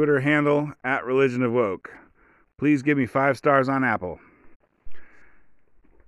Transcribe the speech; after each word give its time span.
Twitter 0.00 0.20
handle 0.20 0.72
at 0.82 1.04
Religion 1.04 1.42
of 1.42 1.52
Woke. 1.52 1.90
Please 2.56 2.80
give 2.80 2.96
me 2.96 3.04
five 3.04 3.36
stars 3.36 3.68
on 3.68 3.84
Apple. 3.84 4.18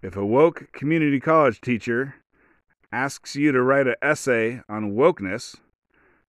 If 0.00 0.16
a 0.16 0.24
woke 0.24 0.72
community 0.72 1.20
college 1.20 1.60
teacher 1.60 2.14
asks 2.90 3.36
you 3.36 3.52
to 3.52 3.60
write 3.60 3.86
an 3.86 3.96
essay 4.00 4.62
on 4.66 4.94
wokeness, 4.94 5.56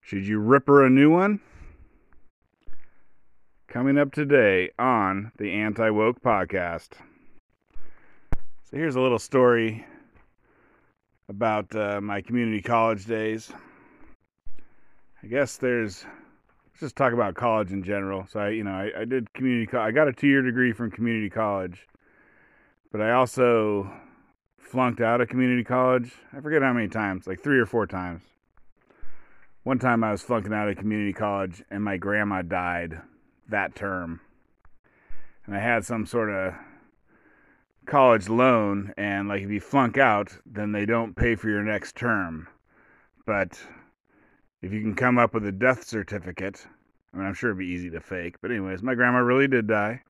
should 0.01 0.27
you 0.27 0.39
rip 0.39 0.67
her 0.67 0.83
a 0.83 0.89
new 0.89 1.09
one? 1.09 1.39
Coming 3.69 3.97
up 3.97 4.11
today 4.11 4.71
on 4.77 5.31
the 5.37 5.53
Anti 5.53 5.89
Woke 5.89 6.21
Podcast. 6.21 6.89
So 8.65 8.75
here's 8.75 8.97
a 8.97 9.01
little 9.01 9.19
story 9.19 9.85
about 11.29 11.73
uh, 11.73 12.01
my 12.01 12.19
community 12.19 12.61
college 12.61 13.05
days. 13.05 13.53
I 15.23 15.27
guess 15.27 15.55
there's 15.55 16.05
just 16.79 16.95
talk 16.95 17.13
about 17.13 17.35
college 17.35 17.71
in 17.71 17.83
general. 17.83 18.25
So 18.29 18.39
I, 18.39 18.49
you 18.49 18.63
know, 18.63 18.71
I, 18.71 19.01
I 19.01 19.05
did 19.05 19.33
community. 19.33 19.67
Co- 19.67 19.81
I 19.81 19.91
got 19.91 20.07
a 20.07 20.13
two-year 20.13 20.41
degree 20.41 20.73
from 20.73 20.91
community 20.91 21.29
college, 21.29 21.87
but 22.91 23.01
I 23.01 23.11
also 23.11 23.91
flunked 24.57 25.01
out 25.01 25.21
of 25.21 25.29
community 25.29 25.63
college. 25.63 26.11
I 26.35 26.41
forget 26.41 26.61
how 26.61 26.73
many 26.73 26.87
times, 26.87 27.27
like 27.27 27.41
three 27.41 27.59
or 27.59 27.65
four 27.65 27.85
times. 27.85 28.21
One 29.63 29.79
time 29.79 30.03
I 30.03 30.11
was 30.11 30.21
flunking 30.21 30.53
out 30.53 30.67
of 30.67 30.77
community 30.77 31.13
college, 31.13 31.63
and 31.69 31.83
my 31.83 31.97
grandma 31.97 32.41
died 32.41 33.01
that 33.49 33.75
term, 33.75 34.19
and 35.45 35.55
I 35.55 35.59
had 35.59 35.85
some 35.85 36.05
sort 36.05 36.29
of 36.29 36.53
college 37.85 38.29
loan, 38.29 38.93
and 38.97 39.27
like 39.27 39.41
if 39.41 39.49
you 39.49 39.59
flunk 39.59 39.97
out, 39.97 40.37
then 40.45 40.71
they 40.71 40.85
don't 40.85 41.15
pay 41.15 41.35
for 41.35 41.49
your 41.49 41.63
next 41.63 41.95
term, 41.95 42.47
but 43.25 43.61
if 44.63 44.71
you 44.71 44.79
can 44.79 44.95
come 44.95 45.17
up 45.17 45.33
with 45.33 45.45
a 45.45 45.51
death 45.51 45.85
certificate, 45.85 46.65
I 47.13 47.17
mean, 47.17 47.27
I'm 47.27 47.33
sure 47.33 47.49
it'd 47.49 47.59
be 47.59 47.65
easy 47.65 47.89
to 47.89 47.99
fake, 47.99 48.37
but 48.41 48.49
anyways, 48.49 48.81
my 48.81 48.95
grandma 48.95 49.19
really 49.19 49.47
did 49.47 49.67
die. 49.67 50.01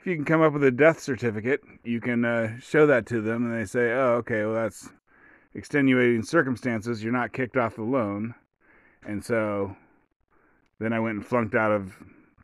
If 0.00 0.06
you 0.06 0.16
can 0.16 0.24
come 0.24 0.40
up 0.40 0.54
with 0.54 0.64
a 0.64 0.70
death 0.70 0.98
certificate, 0.98 1.60
you 1.84 2.00
can 2.00 2.24
uh, 2.24 2.58
show 2.58 2.86
that 2.86 3.04
to 3.06 3.20
them, 3.20 3.44
and 3.44 3.54
they 3.54 3.66
say, 3.66 3.92
"Oh, 3.92 4.14
okay, 4.20 4.44
well 4.44 4.54
that's 4.54 4.88
extenuating 5.54 6.22
circumstances. 6.22 7.04
You're 7.04 7.12
not 7.12 7.34
kicked 7.34 7.58
off 7.58 7.76
the 7.76 7.82
loan." 7.82 8.34
And 9.06 9.22
so, 9.22 9.76
then 10.80 10.94
I 10.94 10.98
went 10.98 11.18
and 11.18 11.26
flunked 11.26 11.54
out 11.54 11.70
of 11.70 11.94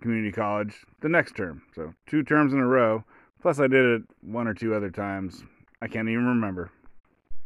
community 0.03 0.31
college 0.31 0.85
the 1.01 1.09
next 1.09 1.35
term. 1.35 1.63
So 1.75 1.95
two 2.07 2.23
terms 2.23 2.53
in 2.53 2.61
a 2.61 2.67
row. 2.67 3.05
Plus, 3.41 3.59
I 3.59 3.69
did 3.69 3.87
it 3.87 4.03
one 4.21 4.47
or 4.47 4.55
two 4.55 4.75
other 4.75 4.91
times. 4.91 5.43
I 5.81 5.89
can't 5.89 6.09
even 6.09 6.27
remember. 6.27 6.71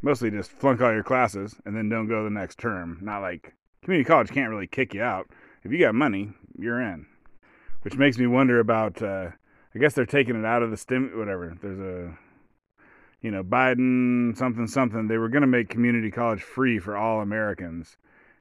Mostly 0.02 0.30
just 0.30 0.50
flunk 0.50 0.80
all 0.80 0.92
your 0.92 1.04
classes 1.04 1.54
and 1.64 1.76
then 1.76 1.88
don't 1.88 2.08
go 2.08 2.24
the 2.24 2.30
next 2.30 2.58
term. 2.58 2.98
Not 3.00 3.20
like 3.20 3.54
community 3.82 4.06
college 4.06 4.30
can't 4.30 4.50
really 4.50 4.66
kick 4.66 4.94
you 4.94 5.02
out. 5.02 5.28
If 5.62 5.72
you 5.72 5.78
got 5.78 5.94
money, 5.94 6.32
you're 6.58 6.80
in. 6.80 7.06
Which 7.82 7.96
makes 7.96 8.18
me 8.18 8.26
wonder 8.26 8.60
about. 8.60 9.02
Uh, 9.02 9.30
I 9.74 9.78
guess 9.78 9.94
they're 9.94 10.06
taking 10.06 10.36
it 10.36 10.44
out 10.44 10.62
of 10.62 10.70
the 10.70 10.76
stim. 10.76 11.12
Whatever. 11.14 11.56
There's 11.60 11.80
a, 11.80 12.16
you 13.20 13.30
know, 13.30 13.42
Biden 13.42 14.36
something 14.36 14.66
something. 14.66 15.08
They 15.08 15.18
were 15.18 15.28
going 15.28 15.42
to 15.42 15.48
make 15.48 15.68
community 15.68 16.10
college 16.10 16.42
free 16.42 16.78
for 16.78 16.96
all 16.96 17.20
Americans, 17.20 17.96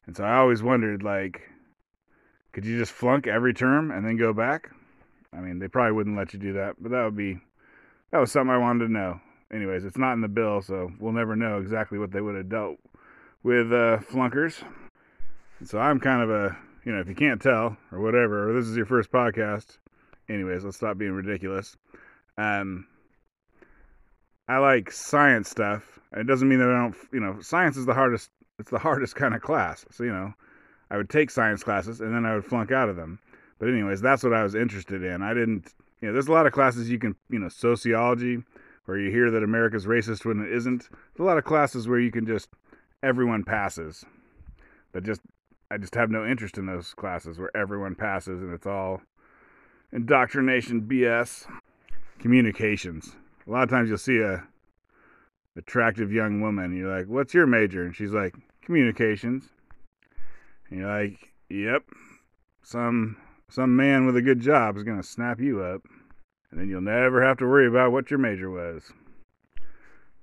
and 0.05 0.15
so 0.15 0.23
I 0.23 0.37
always 0.37 0.61
wondered 0.61 1.03
like, 1.03 1.41
could 2.51 2.65
you 2.65 2.77
just 2.77 2.91
flunk 2.91 3.27
every 3.27 3.53
term 3.53 3.91
and 3.91 4.05
then 4.05 4.17
go 4.17 4.33
back? 4.33 4.69
I 5.33 5.39
mean, 5.39 5.59
they 5.59 5.67
probably 5.67 5.93
wouldn't 5.93 6.17
let 6.17 6.33
you 6.33 6.39
do 6.39 6.53
that, 6.53 6.75
but 6.79 6.91
that 6.91 7.03
would 7.03 7.15
be 7.15 7.39
that 8.11 8.19
was 8.19 8.31
something 8.31 8.51
I 8.51 8.57
wanted 8.57 8.87
to 8.87 8.91
know. 8.91 9.21
Anyways, 9.51 9.85
it's 9.85 9.97
not 9.97 10.13
in 10.13 10.21
the 10.21 10.27
bill, 10.27 10.61
so 10.61 10.91
we'll 10.99 11.13
never 11.13 11.35
know 11.35 11.59
exactly 11.59 11.97
what 11.97 12.11
they 12.11 12.21
would 12.21 12.35
have 12.35 12.49
dealt 12.49 12.77
with 13.43 13.71
uh, 13.71 13.97
flunkers. 14.09 14.63
So 15.63 15.77
I'm 15.77 15.99
kind 15.99 16.23
of 16.23 16.31
a, 16.31 16.57
you 16.85 16.91
know, 16.91 16.99
if 16.99 17.07
you 17.07 17.13
can't 17.13 17.41
tell 17.41 17.77
or 17.91 17.99
whatever, 17.99 18.49
or 18.49 18.53
this 18.53 18.67
is 18.67 18.75
your 18.75 18.85
first 18.85 19.11
podcast. 19.11 19.77
Anyways, 20.27 20.63
let's 20.63 20.77
stop 20.77 20.97
being 20.97 21.11
ridiculous. 21.11 21.77
Um, 22.37 22.87
I 24.47 24.57
like 24.57 24.91
science 24.91 25.49
stuff. 25.49 25.99
It 26.13 26.25
doesn't 26.25 26.47
mean 26.47 26.59
that 26.59 26.69
I 26.69 26.79
don't, 26.79 26.95
you 27.13 27.19
know, 27.19 27.39
science 27.41 27.77
is 27.77 27.85
the 27.85 27.93
hardest. 27.93 28.31
It's 28.57 28.71
the 28.71 28.79
hardest 28.79 29.15
kind 29.17 29.35
of 29.35 29.41
class. 29.41 29.85
So 29.91 30.03
you 30.03 30.11
know, 30.11 30.33
I 30.89 30.97
would 30.97 31.09
take 31.09 31.29
science 31.29 31.63
classes 31.63 32.01
and 32.01 32.13
then 32.13 32.25
I 32.25 32.33
would 32.33 32.45
flunk 32.45 32.71
out 32.71 32.89
of 32.89 32.95
them. 32.95 33.19
But 33.59 33.69
anyways, 33.69 34.01
that's 34.01 34.23
what 34.23 34.33
I 34.33 34.41
was 34.41 34.55
interested 34.55 35.03
in. 35.03 35.21
I 35.21 35.35
didn't, 35.35 35.73
you 36.01 36.07
know, 36.07 36.13
there's 36.13 36.27
a 36.27 36.31
lot 36.31 36.47
of 36.47 36.53
classes 36.53 36.89
you 36.89 36.97
can, 36.97 37.15
you 37.29 37.37
know, 37.37 37.49
sociology, 37.49 38.41
where 38.85 38.97
you 38.97 39.11
hear 39.11 39.29
that 39.29 39.43
America's 39.43 39.85
racist 39.85 40.25
when 40.25 40.41
it 40.41 40.51
isn't. 40.51 40.89
There's 40.89 41.19
a 41.19 41.23
lot 41.23 41.37
of 41.37 41.43
classes 41.43 41.87
where 41.87 41.99
you 41.99 42.11
can 42.11 42.25
just 42.25 42.49
everyone 43.03 43.43
passes. 43.43 44.03
But 44.91 45.03
just 45.03 45.21
I 45.71 45.77
just 45.77 45.95
have 45.95 46.11
no 46.11 46.27
interest 46.27 46.57
in 46.57 46.65
those 46.65 46.93
classes 46.93 47.39
where 47.39 47.55
everyone 47.55 47.95
passes 47.95 48.41
and 48.41 48.53
it's 48.53 48.67
all 48.67 49.01
indoctrination 49.93 50.81
BS. 50.81 51.49
Communications. 52.19 53.15
A 53.47 53.51
lot 53.51 53.63
of 53.63 53.69
times 53.69 53.87
you'll 53.87 53.97
see 53.97 54.19
a 54.19 54.43
attractive 55.55 56.11
young 56.11 56.41
woman. 56.41 56.75
You're 56.75 56.93
like, 56.93 57.07
"What's 57.07 57.33
your 57.33 57.47
major?" 57.47 57.83
And 57.83 57.95
she's 57.95 58.11
like, 58.11 58.35
"Communications." 58.61 59.49
And 60.69 60.79
you're 60.79 60.89
like, 60.89 61.31
"Yep." 61.49 61.85
Some 62.61 63.15
some 63.47 63.73
man 63.75 64.05
with 64.05 64.17
a 64.17 64.21
good 64.21 64.41
job 64.41 64.75
is 64.75 64.83
to 64.83 65.01
snap 65.03 65.39
you 65.39 65.61
up, 65.61 65.87
and 66.51 66.59
then 66.59 66.67
you'll 66.67 66.81
never 66.81 67.23
have 67.23 67.37
to 67.37 67.47
worry 67.47 67.67
about 67.67 67.93
what 67.93 68.11
your 68.11 68.19
major 68.19 68.49
was. 68.49 68.91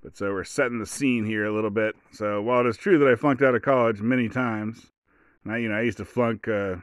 But 0.02 0.14
so 0.14 0.30
we're 0.32 0.44
setting 0.44 0.78
the 0.78 0.86
scene 0.86 1.24
here 1.24 1.46
a 1.46 1.52
little 1.52 1.70
bit. 1.70 1.96
So 2.12 2.42
while 2.42 2.60
it 2.60 2.68
is 2.68 2.76
true 2.76 2.98
that 2.98 3.08
I 3.08 3.14
flunked 3.14 3.42
out 3.42 3.54
of 3.54 3.62
college 3.62 4.02
many 4.02 4.28
times, 4.28 4.92
and 5.44 5.52
I, 5.52 5.58
you 5.58 5.68
know, 5.68 5.76
I 5.76 5.82
used 5.82 5.98
to 5.98 6.04
flunk, 6.04 6.48
uh, 6.48 6.76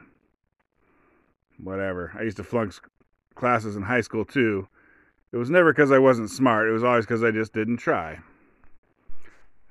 whatever. 1.58 2.12
I 2.18 2.22
used 2.22 2.36
to 2.38 2.44
flunk 2.44 2.74
classes 3.34 3.76
in 3.76 3.82
high 3.82 4.00
school 4.00 4.24
too. 4.24 4.68
It 5.32 5.36
was 5.36 5.50
never 5.50 5.72
because 5.72 5.92
I 5.92 5.98
wasn't 5.98 6.30
smart. 6.30 6.68
It 6.68 6.72
was 6.72 6.84
always 6.84 7.04
because 7.04 7.22
I 7.22 7.30
just 7.30 7.52
didn't 7.52 7.78
try. 7.78 8.18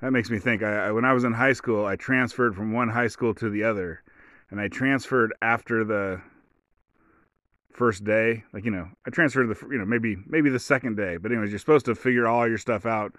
That 0.01 0.11
makes 0.11 0.29
me 0.29 0.39
think. 0.39 0.61
I, 0.61 0.87
I, 0.87 0.91
when 0.91 1.05
I 1.05 1.13
was 1.13 1.23
in 1.23 1.33
high 1.33 1.53
school, 1.53 1.85
I 1.85 1.95
transferred 1.95 2.55
from 2.55 2.73
one 2.73 2.89
high 2.89 3.07
school 3.07 3.33
to 3.35 3.49
the 3.49 3.63
other, 3.63 4.03
and 4.51 4.59
I 4.59 4.67
transferred 4.67 5.33
after 5.41 5.83
the 5.83 6.21
first 7.71 8.03
day. 8.03 8.43
Like 8.53 8.65
you 8.65 8.71
know, 8.71 8.89
I 9.07 9.09
transferred 9.09 9.47
the 9.47 9.67
you 9.69 9.77
know 9.77 9.85
maybe 9.85 10.17
maybe 10.27 10.49
the 10.49 10.59
second 10.59 10.95
day. 10.95 11.17
But 11.17 11.31
anyways, 11.31 11.49
you're 11.49 11.59
supposed 11.59 11.85
to 11.85 11.95
figure 11.95 12.27
all 12.27 12.47
your 12.47 12.57
stuff 12.57 12.85
out 12.85 13.15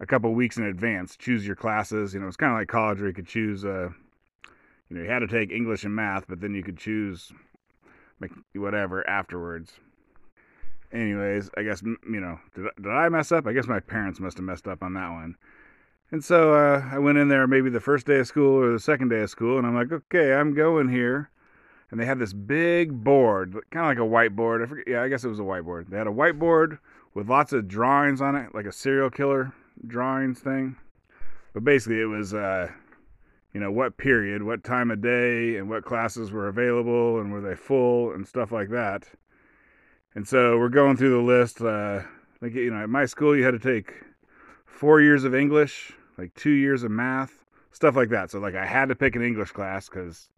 a 0.00 0.06
couple 0.06 0.32
weeks 0.34 0.56
in 0.56 0.64
advance. 0.64 1.16
Choose 1.16 1.46
your 1.46 1.56
classes. 1.56 2.14
You 2.14 2.20
know, 2.20 2.26
it's 2.26 2.36
kind 2.36 2.52
of 2.52 2.58
like 2.58 2.68
college 2.68 2.98
where 2.98 3.08
you 3.08 3.14
could 3.14 3.26
choose. 3.26 3.64
Uh, 3.64 3.90
you 4.88 4.96
know, 4.96 5.02
you 5.02 5.10
had 5.10 5.20
to 5.20 5.26
take 5.26 5.50
English 5.50 5.84
and 5.84 5.94
math, 5.94 6.26
but 6.28 6.40
then 6.40 6.54
you 6.54 6.62
could 6.62 6.78
choose 6.78 7.32
whatever 8.54 9.08
afterwards. 9.08 9.72
Anyways, 10.92 11.50
I 11.56 11.62
guess 11.62 11.82
you 11.82 11.98
know, 12.20 12.38
did, 12.54 12.66
did 12.80 12.90
I 12.90 13.08
mess 13.08 13.30
up? 13.30 13.46
I 13.46 13.52
guess 13.52 13.66
my 13.66 13.80
parents 13.80 14.20
must 14.20 14.38
have 14.38 14.44
messed 14.44 14.66
up 14.66 14.82
on 14.82 14.94
that 14.94 15.10
one. 15.10 15.36
And 16.10 16.24
so 16.24 16.54
uh, 16.54 16.88
I 16.90 16.98
went 16.98 17.18
in 17.18 17.28
there 17.28 17.46
maybe 17.46 17.68
the 17.68 17.80
first 17.80 18.06
day 18.06 18.18
of 18.20 18.26
school 18.26 18.56
or 18.56 18.72
the 18.72 18.80
second 18.80 19.10
day 19.10 19.20
of 19.20 19.28
school, 19.28 19.58
and 19.58 19.66
I'm 19.66 19.74
like, 19.74 19.92
okay, 19.92 20.32
I'm 20.32 20.54
going 20.54 20.88
here. 20.88 21.30
And 21.90 22.00
they 22.00 22.06
had 22.06 22.18
this 22.18 22.32
big 22.32 23.04
board, 23.04 23.56
kind 23.70 23.86
of 23.86 23.90
like 23.90 23.98
a 23.98 24.30
whiteboard. 24.30 24.62
I 24.62 24.66
forget, 24.66 24.88
yeah, 24.88 25.02
I 25.02 25.08
guess 25.08 25.24
it 25.24 25.28
was 25.28 25.40
a 25.40 25.42
whiteboard. 25.42 25.88
They 25.90 25.96
had 25.96 26.06
a 26.06 26.10
whiteboard 26.10 26.78
with 27.14 27.28
lots 27.28 27.52
of 27.52 27.68
drawings 27.68 28.20
on 28.20 28.36
it, 28.36 28.54
like 28.54 28.66
a 28.66 28.72
serial 28.72 29.10
killer 29.10 29.52
drawings 29.86 30.40
thing. 30.40 30.76
But 31.54 31.64
basically, 31.64 32.00
it 32.00 32.06
was, 32.06 32.34
uh, 32.34 32.70
you 33.52 33.60
know, 33.60 33.72
what 33.72 33.96
period, 33.96 34.42
what 34.42 34.64
time 34.64 34.90
of 34.90 35.00
day, 35.00 35.56
and 35.56 35.68
what 35.68 35.84
classes 35.84 36.30
were 36.30 36.48
available, 36.48 37.20
and 37.20 37.32
were 37.32 37.40
they 37.40 37.54
full, 37.54 38.12
and 38.12 38.26
stuff 38.26 38.52
like 38.52 38.70
that. 38.70 39.08
And 40.14 40.26
so 40.26 40.58
we're 40.58 40.68
going 40.68 40.96
through 40.96 41.10
the 41.10 41.22
list. 41.22 41.60
Uh, 41.60 42.02
like, 42.40 42.54
you 42.54 42.70
know, 42.70 42.82
at 42.82 42.88
my 42.90 43.06
school, 43.06 43.36
you 43.36 43.44
had 43.44 43.52
to 43.52 43.58
take 43.58 43.94
four 44.66 45.00
years 45.00 45.24
of 45.24 45.34
English, 45.34 45.92
like 46.16 46.34
two 46.34 46.50
years 46.50 46.82
of 46.82 46.90
math, 46.90 47.44
stuff 47.72 47.96
like 47.96 48.10
that. 48.10 48.30
So 48.30 48.38
like 48.38 48.54
I 48.54 48.66
had 48.66 48.88
to 48.88 48.94
pick 48.94 49.16
an 49.16 49.22
English 49.22 49.50
class 49.50 49.88
because, 49.88 50.28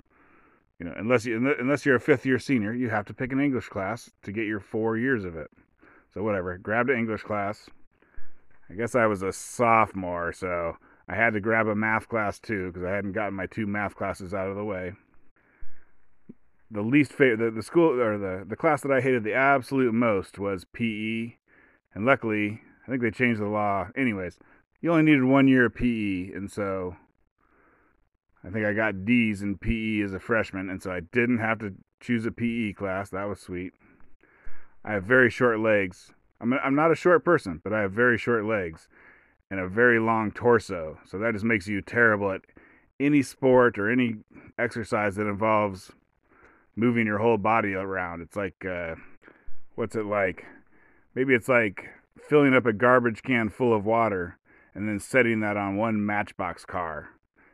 you 0.78 0.86
know, 0.86 0.94
unless 0.96 1.26
you 1.26 1.36
unless 1.58 1.84
you're 1.84 1.96
a 1.96 2.00
fifth 2.00 2.24
year 2.24 2.38
senior, 2.38 2.72
you 2.72 2.88
have 2.90 3.04
to 3.06 3.14
pick 3.14 3.32
an 3.32 3.40
English 3.40 3.68
class 3.68 4.10
to 4.22 4.32
get 4.32 4.46
your 4.46 4.60
four 4.60 4.96
years 4.96 5.24
of 5.24 5.36
it. 5.36 5.50
So 6.14 6.22
whatever, 6.22 6.56
grabbed 6.58 6.90
an 6.90 6.98
English 6.98 7.22
class. 7.22 7.68
I 8.70 8.74
guess 8.74 8.94
I 8.94 9.06
was 9.06 9.22
a 9.22 9.32
sophomore, 9.32 10.32
so 10.32 10.76
I 11.10 11.16
had 11.16 11.32
to 11.32 11.40
grab 11.40 11.66
a 11.66 11.74
math 11.74 12.08
class 12.08 12.38
too 12.38 12.68
because 12.68 12.84
I 12.84 12.92
hadn't 12.92 13.12
gotten 13.12 13.34
my 13.34 13.46
two 13.46 13.66
math 13.66 13.96
classes 13.96 14.32
out 14.32 14.48
of 14.48 14.54
the 14.54 14.64
way. 14.64 14.92
The 16.70 16.82
least 16.82 17.12
favorite, 17.12 17.44
the, 17.44 17.50
the 17.50 17.64
school 17.64 18.00
or 18.00 18.16
the 18.16 18.44
the 18.46 18.54
class 18.54 18.82
that 18.82 18.92
I 18.92 19.00
hated 19.00 19.24
the 19.24 19.34
absolute 19.34 19.92
most 19.92 20.38
was 20.38 20.64
PE, 20.72 21.34
and 21.94 22.06
luckily 22.06 22.60
I 22.86 22.90
think 22.90 23.02
they 23.02 23.10
changed 23.10 23.40
the 23.40 23.48
law. 23.48 23.88
Anyways, 23.96 24.38
you 24.80 24.92
only 24.92 25.02
needed 25.02 25.24
one 25.24 25.48
year 25.48 25.66
of 25.66 25.74
PE, 25.74 26.30
and 26.32 26.48
so 26.48 26.94
I 28.44 28.50
think 28.50 28.64
I 28.64 28.72
got 28.72 29.04
D's 29.04 29.42
in 29.42 29.58
PE 29.58 30.02
as 30.02 30.14
a 30.14 30.20
freshman, 30.20 30.70
and 30.70 30.80
so 30.80 30.92
I 30.92 31.00
didn't 31.00 31.38
have 31.38 31.58
to 31.58 31.74
choose 31.98 32.24
a 32.24 32.30
PE 32.30 32.74
class. 32.74 33.10
That 33.10 33.24
was 33.24 33.40
sweet. 33.40 33.72
I 34.84 34.92
have 34.92 35.02
very 35.02 35.28
short 35.28 35.58
legs. 35.58 36.12
I'm 36.40 36.52
I'm 36.52 36.76
not 36.76 36.92
a 36.92 36.96
short 36.96 37.24
person, 37.24 37.60
but 37.64 37.72
I 37.72 37.80
have 37.80 37.90
very 37.90 38.16
short 38.16 38.44
legs 38.44 38.86
and 39.50 39.60
a 39.60 39.68
very 39.68 39.98
long 39.98 40.30
torso. 40.30 40.98
So 41.06 41.18
that 41.18 41.32
just 41.32 41.44
makes 41.44 41.66
you 41.66 41.82
terrible 41.82 42.30
at 42.30 42.42
any 42.98 43.22
sport 43.22 43.78
or 43.78 43.90
any 43.90 44.16
exercise 44.58 45.16
that 45.16 45.26
involves 45.26 45.90
moving 46.76 47.06
your 47.06 47.18
whole 47.18 47.38
body 47.38 47.74
around. 47.74 48.20
It's 48.20 48.36
like, 48.36 48.64
uh, 48.64 48.94
what's 49.74 49.96
it 49.96 50.06
like? 50.06 50.44
Maybe 51.14 51.34
it's 51.34 51.48
like 51.48 51.88
filling 52.28 52.54
up 52.54 52.66
a 52.66 52.72
garbage 52.72 53.22
can 53.22 53.48
full 53.48 53.74
of 53.74 53.84
water 53.84 54.38
and 54.74 54.88
then 54.88 55.00
setting 55.00 55.40
that 55.40 55.56
on 55.56 55.76
one 55.76 56.04
matchbox 56.04 56.64
car. 56.64 57.08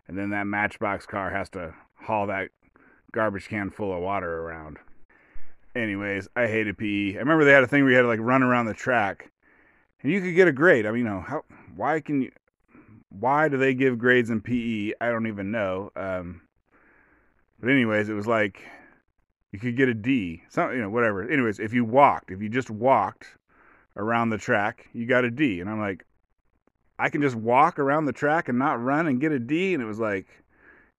And 0.07 0.19
then 0.19 0.31
that 0.31 0.47
matchbox 0.47 1.07
car 1.07 1.31
has 1.31 1.49
to 1.51 1.75
haul 1.95 2.27
that 2.27 2.51
garbage 3.13 3.49
can 3.49 3.71
full 3.71 3.95
of 3.95 4.03
water 4.03 4.43
around. 4.43 4.79
Anyways, 5.75 6.29
I 6.37 6.47
hated 6.47 6.79
PE. 6.79 7.17
I 7.17 7.19
remember 7.19 7.45
they 7.45 7.53
had 7.53 7.65
a 7.65 7.67
thing 7.67 7.83
where 7.83 7.91
you 7.91 7.97
had 7.97 8.03
to 8.03 8.09
like 8.09 8.21
run 8.21 8.43
around 8.43 8.67
the 8.67 8.75
track 8.75 9.31
you 10.11 10.21
could 10.21 10.35
get 10.35 10.49
a 10.49 10.53
grade. 10.53 10.87
I 10.87 10.91
mean, 10.91 11.05
you 11.05 11.05
know, 11.05 11.21
how 11.21 11.45
why 11.75 12.01
can 12.01 12.23
you 12.23 12.33
why 13.11 13.49
do 13.49 13.57
they 13.57 13.75
give 13.75 13.99
grades 13.99 14.31
in 14.31 14.41
PE? 14.41 14.93
I 15.01 15.11
don't 15.11 15.27
even 15.27 15.51
know. 15.51 15.91
Um, 15.97 16.43
but 17.61 17.71
anyways, 17.71 18.09
it 18.09 18.15
was 18.15 18.27
like 18.27 18.63
you 19.53 19.59
could 19.59 19.77
get 19.77 19.89
a 19.89 19.95
D. 19.95 20.43
Some, 20.49 20.73
you 20.73 20.79
know, 20.79 20.91
whatever. 20.91 21.29
Anyways, 21.29 21.59
if 21.59 21.73
you 21.73 21.85
walked, 21.85 22.31
if 22.31 22.43
you 22.43 22.49
just 22.49 22.71
walked 22.71 23.27
around 23.97 24.31
the 24.31 24.39
track, 24.39 24.89
you 24.93 25.07
got 25.07 25.25
a 25.25 25.31
D. 25.31 25.61
And 25.61 25.71
I'm 25.71 25.81
like, 25.81 26.05
I 26.99 27.09
can 27.09 27.23
just 27.23 27.37
walk 27.37 27.79
around 27.79 28.05
the 28.05 28.13
track 28.13 28.49
and 28.49 28.59
not 28.59 28.83
run 28.83 29.07
and 29.07 29.21
get 29.21 29.33
a 29.33 29.39
D. 29.39 29.75
And 29.75 29.83
it 29.83 29.87
was 29.87 29.99
like, 29.99 30.27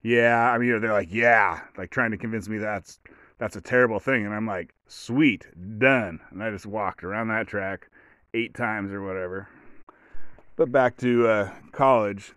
yeah. 0.02 0.50
I 0.50 0.58
mean, 0.58 0.80
they're 0.80 0.92
like, 0.92 1.12
yeah, 1.12 1.60
like 1.76 1.90
trying 1.90 2.10
to 2.10 2.16
convince 2.16 2.48
me 2.48 2.58
that's 2.58 2.98
that's 3.38 3.56
a 3.56 3.60
terrible 3.60 4.00
thing. 4.00 4.26
And 4.26 4.34
I'm 4.34 4.46
like, 4.46 4.74
sweet, 4.88 5.46
done. 5.78 6.20
And 6.30 6.42
I 6.42 6.50
just 6.50 6.66
walked 6.66 7.04
around 7.04 7.28
that 7.28 7.46
track 7.46 7.88
eight 8.34 8.54
times 8.54 8.92
or 8.92 9.02
whatever. 9.02 9.48
But 10.56 10.72
back 10.72 10.96
to 10.98 11.28
uh, 11.28 11.50
college. 11.72 12.32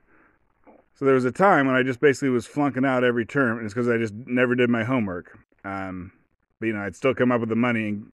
So 0.96 1.06
there 1.06 1.16
was 1.16 1.26
a 1.26 1.32
time 1.32 1.66
when 1.66 1.76
I 1.76 1.84
just 1.84 2.00
basically 2.00 2.30
was 2.30 2.46
flunking 2.46 2.86
out 2.86 3.04
every 3.04 3.26
term, 3.26 3.58
and 3.58 3.66
it's 3.66 3.74
because 3.74 3.90
I 3.90 3.98
just 3.98 4.14
never 4.14 4.54
did 4.54 4.70
my 4.70 4.84
homework. 4.84 5.38
Um, 5.64 6.12
but 6.60 6.68
you 6.68 6.74
know, 6.74 6.82
I'd 6.82 6.96
still 6.96 7.16
come 7.16 7.32
up 7.32 7.40
with 7.40 7.50
the 7.50 7.56
money 7.56 7.88
and 7.88 8.12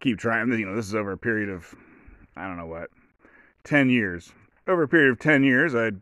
keep 0.00 0.18
trying. 0.18 0.50
You 0.50 0.66
know, 0.66 0.74
this 0.74 0.86
is 0.86 0.94
over 0.94 1.12
a 1.12 1.18
period 1.18 1.48
of 1.48 1.74
I 2.36 2.46
don't 2.46 2.56
know 2.56 2.66
what, 2.66 2.90
ten 3.62 3.88
years. 3.88 4.32
Over 4.66 4.82
a 4.82 4.88
period 4.88 5.12
of 5.12 5.20
ten 5.20 5.44
years, 5.44 5.74
I'd 5.74 6.00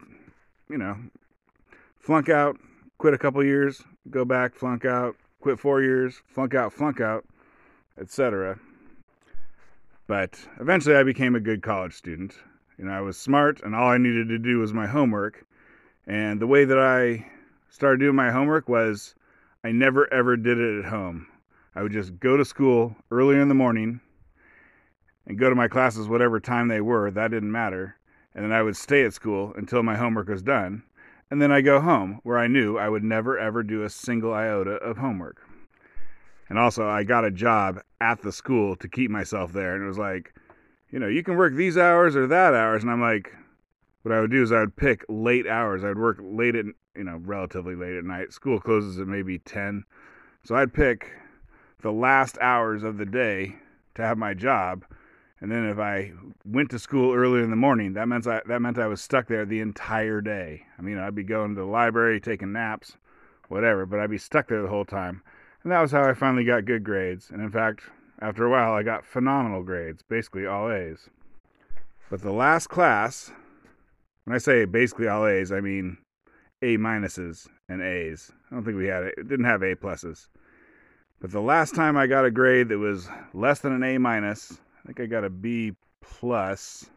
you 0.70 0.78
know 0.78 0.96
flunk 1.98 2.30
out, 2.30 2.56
quit 2.96 3.12
a 3.12 3.18
couple 3.18 3.44
years, 3.44 3.82
go 4.10 4.24
back, 4.24 4.54
flunk 4.54 4.86
out, 4.86 5.16
quit 5.40 5.58
four 5.58 5.82
years, 5.82 6.22
flunk 6.26 6.54
out, 6.54 6.72
flunk 6.72 7.00
out, 7.00 7.24
etc. 8.00 8.58
But 10.06 10.46
eventually, 10.60 10.96
I 10.96 11.02
became 11.02 11.34
a 11.34 11.40
good 11.40 11.62
college 11.62 11.94
student. 11.94 12.34
You 12.78 12.84
know, 12.84 12.92
I 12.92 13.00
was 13.00 13.16
smart, 13.16 13.62
and 13.62 13.74
all 13.74 13.88
I 13.88 13.98
needed 13.98 14.28
to 14.28 14.38
do 14.38 14.58
was 14.58 14.74
my 14.74 14.86
homework. 14.86 15.46
And 16.06 16.40
the 16.40 16.46
way 16.46 16.64
that 16.64 16.78
I 16.78 17.26
started 17.70 18.00
doing 18.00 18.14
my 18.14 18.30
homework 18.30 18.68
was 18.68 19.14
I 19.64 19.72
never 19.72 20.12
ever 20.12 20.36
did 20.36 20.58
it 20.58 20.80
at 20.80 20.90
home. 20.90 21.26
I 21.74 21.82
would 21.82 21.92
just 21.92 22.20
go 22.20 22.36
to 22.36 22.44
school 22.44 22.96
early 23.10 23.36
in 23.36 23.48
the 23.48 23.54
morning 23.54 24.00
and 25.26 25.38
go 25.38 25.48
to 25.48 25.56
my 25.56 25.68
classes 25.68 26.06
whatever 26.06 26.38
time 26.38 26.68
they 26.68 26.82
were. 26.82 27.10
That 27.10 27.30
didn't 27.30 27.50
matter. 27.50 27.96
And 28.34 28.44
then 28.44 28.52
I 28.52 28.62
would 28.62 28.76
stay 28.76 29.04
at 29.04 29.14
school 29.14 29.54
until 29.56 29.82
my 29.82 29.96
homework 29.96 30.28
was 30.28 30.42
done. 30.42 30.82
And 31.30 31.40
then 31.40 31.50
I 31.50 31.62
go 31.62 31.80
home 31.80 32.20
where 32.22 32.38
I 32.38 32.46
knew 32.46 32.76
I 32.76 32.88
would 32.88 33.02
never 33.02 33.38
ever 33.38 33.62
do 33.62 33.82
a 33.82 33.90
single 33.90 34.34
iota 34.34 34.72
of 34.72 34.98
homework. 34.98 35.40
And 36.54 36.60
also, 36.60 36.88
I 36.88 37.02
got 37.02 37.24
a 37.24 37.32
job 37.32 37.80
at 38.00 38.22
the 38.22 38.30
school 38.30 38.76
to 38.76 38.86
keep 38.86 39.10
myself 39.10 39.52
there. 39.52 39.74
And 39.74 39.82
it 39.82 39.88
was 39.88 39.98
like, 39.98 40.32
you 40.88 41.00
know, 41.00 41.08
you 41.08 41.24
can 41.24 41.36
work 41.36 41.52
these 41.54 41.76
hours 41.76 42.14
or 42.14 42.28
that 42.28 42.54
hours. 42.54 42.84
And 42.84 42.92
I'm 42.92 43.00
like, 43.00 43.34
what 44.02 44.14
I 44.14 44.20
would 44.20 44.30
do 44.30 44.40
is 44.40 44.52
I 44.52 44.60
would 44.60 44.76
pick 44.76 45.04
late 45.08 45.48
hours. 45.48 45.82
I 45.82 45.88
would 45.88 45.98
work 45.98 46.18
late 46.22 46.54
at, 46.54 46.66
you 46.94 47.02
know, 47.02 47.20
relatively 47.24 47.74
late 47.74 47.96
at 47.96 48.04
night. 48.04 48.32
School 48.32 48.60
closes 48.60 49.00
at 49.00 49.08
maybe 49.08 49.40
10. 49.40 49.82
So 50.44 50.54
I'd 50.54 50.72
pick 50.72 51.10
the 51.82 51.90
last 51.90 52.38
hours 52.40 52.84
of 52.84 52.98
the 52.98 53.06
day 53.06 53.56
to 53.96 54.02
have 54.02 54.16
my 54.16 54.32
job. 54.32 54.84
And 55.40 55.50
then 55.50 55.68
if 55.68 55.80
I 55.80 56.12
went 56.44 56.70
to 56.70 56.78
school 56.78 57.16
early 57.16 57.42
in 57.42 57.50
the 57.50 57.56
morning, 57.56 57.94
that 57.94 58.06
meant 58.06 58.28
I, 58.28 58.42
that 58.46 58.62
meant 58.62 58.78
I 58.78 58.86
was 58.86 59.02
stuck 59.02 59.26
there 59.26 59.44
the 59.44 59.58
entire 59.58 60.20
day. 60.20 60.66
I 60.78 60.82
mean, 60.82 60.98
I'd 60.98 61.16
be 61.16 61.24
going 61.24 61.56
to 61.56 61.62
the 61.62 61.66
library, 61.66 62.20
taking 62.20 62.52
naps, 62.52 62.96
whatever, 63.48 63.86
but 63.86 63.98
I'd 63.98 64.08
be 64.08 64.18
stuck 64.18 64.46
there 64.46 64.62
the 64.62 64.68
whole 64.68 64.84
time. 64.84 65.24
And 65.64 65.72
that 65.72 65.80
was 65.80 65.90
how 65.90 66.04
I 66.04 66.12
finally 66.12 66.44
got 66.44 66.66
good 66.66 66.84
grades. 66.84 67.30
And 67.30 67.40
in 67.40 67.50
fact, 67.50 67.80
after 68.20 68.44
a 68.44 68.50
while, 68.50 68.74
I 68.74 68.82
got 68.82 69.04
phenomenal 69.04 69.62
grades, 69.62 70.02
basically 70.02 70.46
all 70.46 70.70
A's. 70.70 71.08
But 72.10 72.20
the 72.20 72.32
last 72.32 72.68
class, 72.68 73.32
when 74.24 74.34
I 74.34 74.38
say 74.38 74.66
basically 74.66 75.08
all 75.08 75.26
A's, 75.26 75.50
I 75.50 75.60
mean 75.60 75.96
A 76.62 76.76
minuses 76.76 77.48
and 77.68 77.82
A's. 77.82 78.30
I 78.50 78.54
don't 78.54 78.64
think 78.64 78.76
we 78.76 78.86
had 78.86 79.04
it. 79.04 79.14
It 79.16 79.28
didn't 79.28 79.46
have 79.46 79.62
A 79.62 79.74
pluses. 79.74 80.28
But 81.20 81.30
the 81.30 81.40
last 81.40 81.74
time 81.74 81.96
I 81.96 82.06
got 82.06 82.26
a 82.26 82.30
grade 82.30 82.68
that 82.68 82.78
was 82.78 83.08
less 83.32 83.60
than 83.60 83.72
an 83.72 83.82
A 83.82 83.96
minus, 83.96 84.52
I 84.82 84.86
think 84.86 85.00
I 85.00 85.06
got 85.06 85.24
a 85.24 85.30
B 85.30 85.72
plus, 86.02 86.90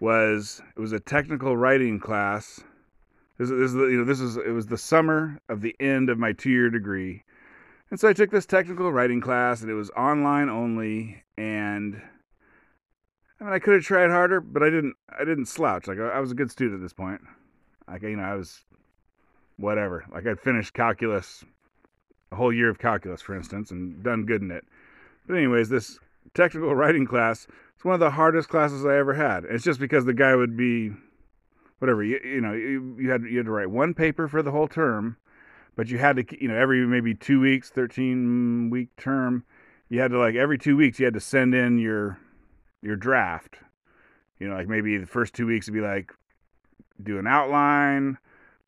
was 0.00 0.60
it 0.76 0.80
was 0.80 0.92
a 0.92 1.00
technical 1.00 1.56
writing 1.56 1.98
class. 1.98 2.60
This, 3.38 3.48
this 3.48 3.70
is 3.70 3.74
you 3.74 3.98
know 3.98 4.04
this 4.04 4.20
is 4.20 4.36
it 4.36 4.50
was 4.50 4.66
the 4.66 4.76
summer 4.76 5.40
of 5.48 5.62
the 5.62 5.74
end 5.80 6.10
of 6.10 6.18
my 6.18 6.32
two 6.32 6.50
year 6.50 6.68
degree, 6.68 7.24
and 7.92 8.00
so 8.00 8.08
I 8.08 8.14
took 8.14 8.30
this 8.30 8.46
technical 8.46 8.90
writing 8.90 9.20
class, 9.20 9.60
and 9.60 9.70
it 9.70 9.74
was 9.74 9.90
online 9.90 10.48
only. 10.48 11.22
And 11.36 12.00
I 13.38 13.44
mean, 13.44 13.52
I 13.52 13.58
could 13.58 13.74
have 13.74 13.82
tried 13.82 14.08
harder, 14.08 14.40
but 14.40 14.62
I 14.62 14.70
didn't. 14.70 14.94
I 15.10 15.26
didn't 15.26 15.46
slouch. 15.46 15.86
Like 15.86 15.98
I 15.98 16.18
was 16.18 16.32
a 16.32 16.34
good 16.34 16.50
student 16.50 16.80
at 16.80 16.82
this 16.82 16.94
point. 16.94 17.20
Like 17.86 18.00
you 18.00 18.16
know, 18.16 18.22
I 18.22 18.34
was 18.34 18.62
whatever. 19.58 20.06
Like 20.10 20.26
I'd 20.26 20.40
finished 20.40 20.72
calculus, 20.72 21.44
a 22.30 22.36
whole 22.36 22.50
year 22.50 22.70
of 22.70 22.78
calculus, 22.78 23.20
for 23.20 23.36
instance, 23.36 23.70
and 23.70 24.02
done 24.02 24.24
good 24.24 24.40
in 24.40 24.50
it. 24.50 24.64
But 25.26 25.36
anyways, 25.36 25.68
this 25.68 25.98
technical 26.32 26.74
writing 26.74 27.06
class 27.06 27.46
it's 27.82 27.84
one 27.84 27.94
of 27.94 28.00
the 28.00 28.12
hardest 28.12 28.48
classes 28.48 28.86
I 28.86 28.96
ever 28.96 29.12
had. 29.12 29.44
It's 29.44 29.64
just 29.64 29.80
because 29.80 30.04
the 30.06 30.14
guy 30.14 30.34
would 30.34 30.56
be 30.56 30.92
whatever 31.80 32.02
you, 32.02 32.20
you 32.24 32.40
know 32.40 32.52
you, 32.52 32.96
you 32.98 33.10
had 33.10 33.24
you 33.24 33.36
had 33.36 33.46
to 33.46 33.52
write 33.52 33.70
one 33.70 33.92
paper 33.92 34.28
for 34.28 34.42
the 34.42 34.52
whole 34.52 34.68
term 34.68 35.18
but 35.76 35.88
you 35.88 35.98
had 35.98 36.16
to 36.16 36.42
you 36.42 36.48
know 36.48 36.56
every 36.56 36.86
maybe 36.86 37.14
two 37.14 37.40
weeks 37.40 37.70
13 37.70 38.70
week 38.70 38.88
term 38.96 39.44
you 39.88 40.00
had 40.00 40.10
to 40.10 40.18
like 40.18 40.34
every 40.34 40.58
two 40.58 40.76
weeks 40.76 40.98
you 40.98 41.04
had 41.04 41.14
to 41.14 41.20
send 41.20 41.54
in 41.54 41.78
your 41.78 42.18
your 42.82 42.96
draft. 42.96 43.56
You 44.38 44.48
know 44.48 44.56
like 44.56 44.68
maybe 44.68 44.96
the 44.96 45.06
first 45.06 45.34
two 45.34 45.46
weeks 45.46 45.68
would 45.68 45.74
be 45.74 45.80
like 45.80 46.12
do 47.02 47.18
an 47.18 47.26
outline 47.26 48.18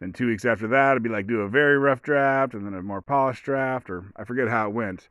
then 0.00 0.12
two 0.12 0.26
weeks 0.26 0.44
after 0.44 0.66
that 0.68 0.92
it'd 0.92 1.02
be 1.02 1.08
like 1.08 1.26
do 1.26 1.40
a 1.40 1.48
very 1.48 1.78
rough 1.78 2.02
draft 2.02 2.54
and 2.54 2.66
then 2.66 2.74
a 2.74 2.82
more 2.82 3.02
polished 3.02 3.44
draft 3.44 3.88
or 3.90 4.04
i 4.16 4.24
forget 4.24 4.48
how 4.48 4.68
it 4.68 4.74
went. 4.74 5.08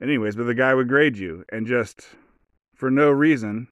Anyways 0.00 0.36
but 0.36 0.44
the 0.44 0.54
guy 0.54 0.74
would 0.74 0.88
grade 0.88 1.18
you 1.18 1.44
and 1.50 1.66
just 1.66 2.06
for 2.74 2.90
no 2.90 3.10
reason 3.10 3.68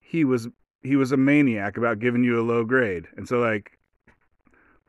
he 0.00 0.24
was 0.24 0.48
he 0.82 0.96
was 0.96 1.12
a 1.12 1.16
maniac 1.16 1.76
about 1.76 1.98
giving 1.98 2.24
you 2.24 2.40
a 2.40 2.42
low 2.42 2.64
grade. 2.64 3.06
And 3.16 3.28
so 3.28 3.40
like 3.40 3.77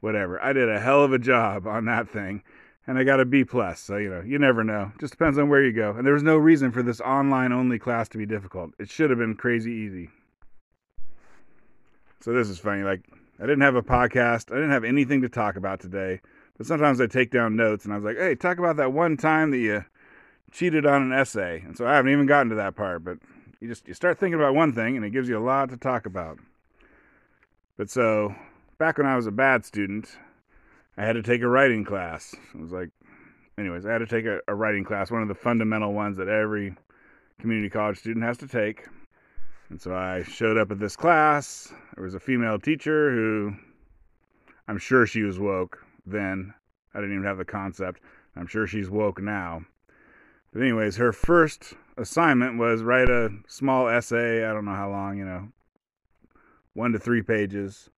whatever. 0.02 0.42
I 0.42 0.54
did 0.54 0.70
a 0.70 0.80
hell 0.80 1.04
of 1.04 1.14
a 1.14 1.20
job 1.20 1.68
on 1.68 1.86
that 1.86 2.10
thing, 2.10 2.44
and 2.88 2.98
I 2.98 3.04
got 3.04 3.20
a 3.20 3.26
B 3.26 3.44
plus. 3.44 3.80
So 3.80 3.98
you 3.98 4.10
know, 4.10 4.22
you 4.22 4.40
never 4.40 4.64
know. 4.64 4.92
Just 5.00 5.12
depends 5.12 5.38
on 5.38 5.50
where 5.50 5.64
you 5.64 5.74
go. 5.74 5.92
And 5.92 6.06
there 6.06 6.14
was 6.14 6.24
no 6.24 6.38
reason 6.38 6.72
for 6.72 6.84
this 6.84 7.02
online 7.02 7.52
only 7.52 7.80
class 7.80 8.10
to 8.10 8.18
be 8.18 8.26
difficult. 8.26 8.72
It 8.80 8.90
should 8.90 9.10
have 9.10 9.20
been 9.20 9.36
crazy 9.36 9.72
easy. 9.72 10.10
So 12.22 12.34
this 12.34 12.50
is 12.50 12.60
funny. 12.60 12.84
Like 12.84 13.02
I 13.40 13.44
didn't 13.44 13.62
have 13.62 13.76
a 13.76 13.84
podcast. 13.84 14.52
I 14.52 14.56
didn't 14.56 14.72
have 14.72 14.84
anything 14.84 15.22
to 15.22 15.30
talk 15.30 15.56
about 15.56 15.80
today. 15.80 16.22
But 16.58 16.68
sometimes 16.68 17.00
I 17.00 17.08
take 17.08 17.32
down 17.32 17.56
notes, 17.56 17.86
and 17.86 17.94
I 17.94 17.98
was 17.98 18.04
like, 18.04 18.18
"Hey, 18.18 18.36
talk 18.36 18.58
about 18.58 18.76
that 18.78 18.92
one 18.92 19.16
time 19.16 19.52
that 19.52 19.60
you 19.60 19.86
cheated 20.52 20.86
on 20.86 21.02
an 21.02 21.14
essay." 21.14 21.64
And 21.66 21.78
so 21.78 21.88
I 21.88 21.96
haven't 21.96 22.12
even 22.12 22.26
gotten 22.26 22.50
to 22.50 22.56
that 22.56 22.76
part, 22.76 23.04
but 23.04 23.18
you 23.62 23.70
just 23.70 23.88
you 23.88 23.94
start 23.94 24.20
thinking 24.20 24.40
about 24.40 24.56
one 24.56 24.74
thing, 24.74 24.98
and 24.98 25.06
it 25.06 25.12
gives 25.12 25.30
you 25.30 25.38
a 25.38 25.40
lot 25.40 25.70
to 25.70 25.78
talk 25.78 26.06
about. 26.06 26.38
But 27.78 27.90
so 27.90 28.36
back 28.80 28.98
when 28.98 29.06
I 29.06 29.16
was 29.16 29.28
a 29.28 29.32
bad 29.32 29.66
student, 29.66 30.10
I 30.98 31.06
had 31.06 31.14
to 31.14 31.22
take 31.22 31.42
a 31.42 31.48
writing 31.48 31.84
class. 31.84 32.34
It 32.56 32.60
was 32.60 32.72
like, 32.72 32.90
anyways, 33.58 33.86
I 33.86 33.92
had 33.92 34.00
to 34.00 34.08
take 34.08 34.26
a, 34.26 34.40
a 34.48 34.56
writing 34.56 34.86
class, 34.86 35.12
one 35.12 35.22
of 35.22 35.28
the 35.28 35.36
fundamental 35.36 35.94
ones 35.94 36.18
that 36.18 36.30
every 36.30 36.74
community 37.40 37.70
college 37.70 38.00
student 38.00 38.26
has 38.26 38.38
to 38.38 38.48
take. 38.48 38.88
And 39.70 39.80
so 39.80 39.94
I 39.94 40.24
showed 40.24 40.58
up 40.58 40.72
at 40.72 40.80
this 40.80 40.96
class. 40.96 41.72
There 41.96 42.04
was 42.04 42.16
a 42.16 42.20
female 42.20 42.58
teacher 42.58 43.12
who 43.12 43.54
I'm 44.68 44.80
sure 44.80 45.06
she 45.06 45.24
was 45.24 45.38
woke 45.38 45.86
then. 46.06 46.54
I 46.94 47.00
didn't 47.00 47.14
even 47.14 47.26
have 47.26 47.38
the 47.38 47.46
concept. 47.46 48.02
I'm 48.36 48.48
sure 48.48 48.66
she's 48.66 48.90
woke 48.90 49.22
now. 49.22 49.64
But, 50.52 50.64
anyways, 50.64 50.96
her 50.96 51.14
first 51.14 51.74
assignment 51.98 52.58
was 52.58 52.82
write 52.82 53.10
a 53.10 53.30
small 53.48 53.88
essay. 53.88 54.44
I 54.46 54.54
don't 54.54 54.66
know 54.66 54.74
how 54.74 54.90
long, 54.90 55.18
you 55.18 55.26
know, 55.26 55.50
one 56.74 56.94
to 56.94 57.00
three 57.00 57.22
pages 57.22 57.90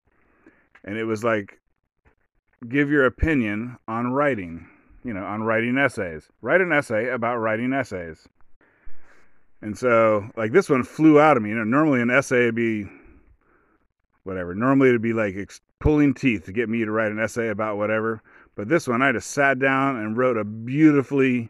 and 0.85 0.97
it 0.97 1.05
was 1.05 1.25
like 1.25 1.61
give 2.69 2.91
your 2.91 3.07
opinion 3.07 3.77
on 3.89 4.13
writing 4.13 4.69
you 5.05 5.15
know 5.15 5.25
on 5.25 5.43
writing 5.43 5.79
essays 5.79 6.29
write 6.43 6.61
an 6.61 6.73
essay 6.73 7.09
about 7.09 7.37
writing 7.37 7.73
essays 7.73 8.29
and 9.63 9.77
so 9.77 10.29
like 10.37 10.53
this 10.53 10.69
one 10.69 10.83
flew 10.83 11.19
out 11.19 11.37
of 11.37 11.43
me 11.43 11.51
you 11.51 11.55
know 11.55 11.65
normally 11.65 12.03
an 12.03 12.11
essay 12.11 12.47
would 12.47 12.55
be 12.55 12.87
whatever 14.25 14.55
normally 14.55 14.91
it'd 14.91 15.01
be 15.01 15.15
like 15.15 15.35
pulling 15.81 16.13
teeth 16.15 16.45
to 16.45 16.53
get 16.53 16.69
me 16.69 16.85
to 16.85 16.93
write 16.93 17.11
an 17.11 17.19
essay 17.19 17.49
about 17.49 17.77
whatever 17.77 18.23
But 18.55 18.69
this 18.69 18.87
one, 18.87 19.03
I 19.03 19.13
just 19.13 19.31
sat 19.31 19.59
down 19.59 19.97
and 19.97 20.17
wrote 20.17 20.37
a 20.37 20.45
beautifully 20.45 21.49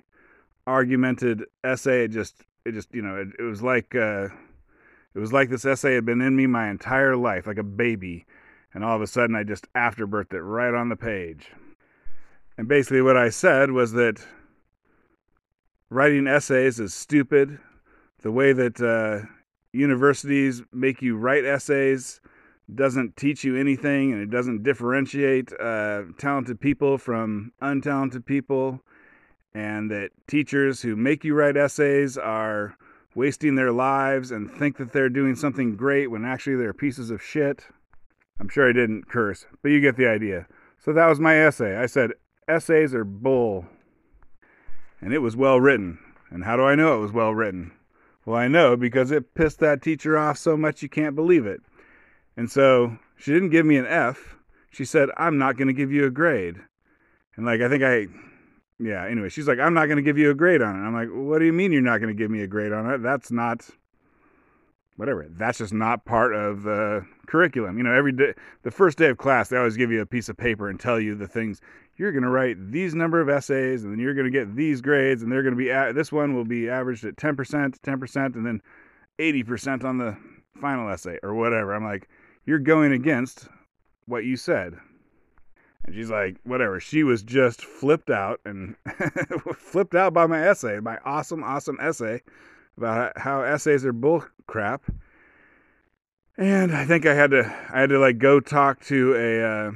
argumented 0.67 1.45
essay. 1.65 2.05
It 2.05 2.13
just, 2.13 2.45
it 2.65 2.73
just, 2.73 2.95
you 2.95 3.03
know, 3.03 3.17
it, 3.17 3.29
it 3.39 3.43
was 3.43 3.63
like, 3.63 3.95
uh, 3.95 4.29
it 5.15 5.19
was 5.19 5.33
like 5.33 5.51
this 5.51 5.65
essay 5.65 5.95
had 5.95 6.07
been 6.07 6.21
in 6.21 6.37
me 6.37 6.47
my 6.47 6.71
entire 6.71 7.17
life, 7.17 7.47
like 7.47 7.59
a 7.59 7.65
baby. 7.65 8.27
And 8.73 8.85
all 8.85 8.95
of 8.95 9.03
a 9.03 9.07
sudden, 9.07 9.35
I 9.35 9.43
just 9.43 9.73
afterbirthed 9.75 10.33
it 10.33 10.43
right 10.43 10.75
on 10.75 10.89
the 10.89 10.97
page. 10.97 11.51
And 12.57 12.69
basically, 12.69 13.03
what 13.03 13.17
I 13.17 13.31
said 13.31 13.73
was 13.73 13.93
that 13.93 14.25
writing 15.89 16.27
essays 16.27 16.79
is 16.79 16.95
stupid. 16.95 17.59
The 18.23 18.31
way 18.31 18.53
that 18.53 18.81
uh, 18.81 19.27
universities 19.73 20.63
make 20.73 21.03
you 21.03 21.17
write 21.17 21.45
essays 21.45 22.21
doesn't 22.73 23.17
teach 23.17 23.43
you 23.43 23.57
anything 23.57 24.13
and 24.13 24.23
it 24.23 24.31
doesn't 24.31 24.63
differentiate 24.63 25.53
uh, 25.59 26.03
talented 26.19 26.61
people 26.61 26.99
from 26.99 27.53
untalented 27.61 28.25
people. 28.25 28.81
And 29.53 29.91
that 29.91 30.11
teachers 30.29 30.81
who 30.83 30.95
make 30.95 31.25
you 31.25 31.35
write 31.35 31.57
essays 31.57 32.17
are 32.17 32.77
wasting 33.17 33.57
their 33.57 33.73
lives 33.73 34.31
and 34.31 34.49
think 34.49 34.77
that 34.77 34.93
they're 34.93 35.09
doing 35.09 35.35
something 35.35 35.75
great 35.75 36.07
when 36.09 36.25
actually 36.25 36.55
they're 36.55 36.73
pieces 36.73 37.11
of 37.11 37.21
shit. 37.21 37.65
I'm 38.41 38.49
sure 38.49 38.69
I 38.69 38.73
didn't 38.73 39.09
curse, 39.09 39.47
but 39.63 39.71
you 39.71 39.81
get 39.81 39.97
the 39.97 40.09
idea. 40.09 40.47
So 40.79 40.93
that 40.95 41.07
was 41.07 41.21
my 41.21 41.37
essay. 41.37 41.77
I 41.77 41.87
said, 41.87 42.13
essays 42.49 42.95
are 42.95 43.05
bull. 43.05 43.67
And 45.01 45.13
it 45.13 45.19
was 45.19 45.37
well 45.37 45.61
written. 45.61 45.99
And 46.31 46.45
how 46.45 46.57
do 46.57 46.63
I 46.63 46.75
know 46.75 46.97
it 46.97 47.03
was 47.03 47.13
well 47.13 47.35
written? 47.35 47.73
Well, 48.25 48.37
I 48.37 48.49
know 48.49 48.77
because 48.77 49.11
it 49.11 49.35
pissed 49.35 49.61
that 49.61 49.83
teacher 49.83 50.17
off 50.17 50.39
so 50.39 50.57
much 50.57 50.83
you 50.83 50.89
can't 50.89 51.15
believe 51.15 51.47
it. 51.47 51.61
And 52.37 52.51
so 52.51 52.97
she 53.17 53.33
didn't 53.33 53.51
give 53.51 53.67
me 53.67 53.77
an 53.77 53.87
F. 53.87 54.37
She 54.71 54.85
said, 54.85 55.11
I'm 55.17 55.37
not 55.37 55.57
going 55.57 55.69
to 55.69 55.75
give 55.75 55.93
you 55.93 56.07
a 56.07 56.11
grade. 56.11 56.57
And 57.37 57.45
like, 57.45 57.61
I 57.61 57.69
think 57.69 57.83
I, 57.83 58.07
yeah, 58.79 59.05
anyway, 59.07 59.29
she's 59.29 59.49
like, 59.49 59.59
I'm 59.59 59.75
not 59.75 59.87
going 59.87 59.97
to 59.97 60.03
give 60.03 60.17
you 60.17 60.31
a 60.31 60.35
grade 60.35 60.63
on 60.63 60.77
it. 60.77 60.87
I'm 60.87 60.95
like, 60.95 61.09
what 61.09 61.41
do 61.41 61.45
you 61.45 61.53
mean 61.53 61.73
you're 61.73 61.83
not 61.83 61.99
going 61.99 62.15
to 62.15 62.19
give 62.19 62.31
me 62.31 62.43
a 62.43 62.47
grade 62.47 62.73
on 62.73 62.91
it? 62.91 63.03
That's 63.03 63.31
not, 63.31 63.69
whatever. 65.01 65.27
That's 65.31 65.57
just 65.57 65.73
not 65.73 66.05
part 66.05 66.35
of 66.35 66.63
the 66.63 67.07
curriculum. 67.27 67.79
You 67.79 67.85
know, 67.85 67.95
every 67.95 68.13
day, 68.13 68.35
the 68.65 68.71
first 68.71 68.99
day 68.99 69.07
of 69.07 69.17
class, 69.17 69.49
they 69.49 69.57
always 69.57 69.79
give 69.79 69.91
you 69.91 70.03
a 70.03 70.07
piece 70.07 70.29
of 70.29 70.37
paper 70.37 70.69
and 70.69 70.79
tell 70.79 71.01
you 71.01 71.15
the 71.15 71.27
things 71.27 71.63
you're 71.97 72.13
going 72.13 72.23
to 72.23 72.29
write 72.29 72.71
these 72.71 72.95
number 72.95 73.19
of 73.19 73.31
essays 73.31 73.83
and 73.83 73.91
then 73.91 73.99
you're 73.99 74.13
going 74.13 74.31
to 74.31 74.31
get 74.31 74.55
these 74.55 74.83
grades 74.83 75.23
and 75.23 75.33
they're 75.33 75.43
going 75.43 75.57
to 75.57 75.59
be, 75.59 75.69
this 75.95 76.13
one 76.13 76.35
will 76.35 76.45
be 76.45 76.69
averaged 76.69 77.07
at 77.07 77.17
10%, 77.17 77.35
10%, 77.35 78.35
and 78.35 78.47
then 78.47 78.61
80% 79.19 79.85
on 79.85 79.97
the 79.97 80.19
final 80.61 80.91
essay 80.91 81.19
or 81.23 81.35
whatever. 81.35 81.75
I'm 81.75 81.85
like, 81.85 82.07
you're 82.45 82.59
going 82.59 82.93
against 82.93 83.49
what 84.05 84.27
you 84.27 84.37
said. 84.37 84.77
And 85.87 85.95
she's 85.95 86.11
like, 86.11 86.37
whatever. 86.45 86.79
She 86.79 87.05
was 87.05 87.23
just 87.23 87.65
flipped 87.65 88.11
out 88.11 88.41
and 88.45 88.77
flipped 89.57 89.95
out 89.95 90.13
by 90.13 90.27
my 90.27 90.47
essay, 90.47 90.79
my 90.79 90.99
awesome, 91.07 91.43
awesome 91.43 91.79
essay 91.81 92.21
about 92.77 93.19
how 93.19 93.43
essays 93.43 93.85
are 93.85 93.93
bull 93.93 94.25
crap. 94.47 94.83
And 96.37 96.75
I 96.75 96.87
think 96.87 97.07
I 97.07 97.15
had 97.15 97.31
to, 97.33 97.45
I 97.73 97.81
had 97.81 97.91
to 97.91 97.99
like 97.99 98.19
go 98.19 98.41
talk 98.41 98.81
to 98.87 99.15
a, 99.15 99.43
uh, 99.43 99.73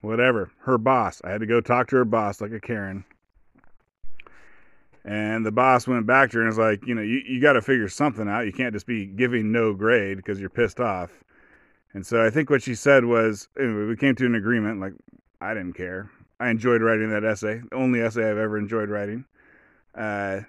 whatever, 0.00 0.50
her 0.60 0.78
boss. 0.78 1.20
I 1.24 1.30
had 1.30 1.40
to 1.40 1.46
go 1.46 1.60
talk 1.60 1.88
to 1.88 1.96
her 1.96 2.04
boss 2.04 2.40
like 2.40 2.52
a 2.52 2.60
Karen. 2.60 3.04
And 5.04 5.44
the 5.44 5.52
boss 5.52 5.86
went 5.86 6.06
back 6.06 6.30
to 6.30 6.38
her 6.38 6.42
and 6.42 6.48
was 6.48 6.58
like, 6.58 6.86
you 6.86 6.94
know, 6.94 7.02
you, 7.02 7.20
you 7.26 7.40
got 7.40 7.54
to 7.54 7.62
figure 7.62 7.88
something 7.88 8.28
out. 8.28 8.46
You 8.46 8.52
can't 8.52 8.72
just 8.72 8.86
be 8.86 9.04
giving 9.04 9.52
no 9.52 9.74
grade 9.74 10.16
because 10.16 10.40
you're 10.40 10.48
pissed 10.48 10.80
off. 10.80 11.10
And 11.92 12.06
so 12.06 12.24
I 12.24 12.30
think 12.30 12.48
what 12.48 12.62
she 12.62 12.74
said 12.74 13.04
was, 13.04 13.48
anyway, 13.58 13.84
we 13.84 13.96
came 13.96 14.14
to 14.16 14.26
an 14.26 14.34
agreement. 14.34 14.80
Like, 14.80 14.94
I 15.40 15.52
didn't 15.52 15.74
care. 15.74 16.10
I 16.40 16.48
enjoyed 16.48 16.82
writing 16.82 17.10
that 17.10 17.24
essay, 17.24 17.60
the 17.70 17.76
only 17.76 18.00
essay 18.00 18.28
I've 18.28 18.38
ever 18.38 18.58
enjoyed 18.58 18.88
writing. 18.88 19.24
Uh, 19.94 20.40